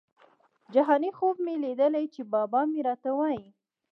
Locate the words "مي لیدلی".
1.45-2.05